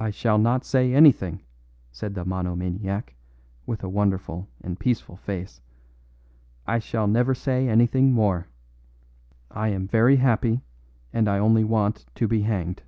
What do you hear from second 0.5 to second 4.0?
say anything," said the monomaniac, with a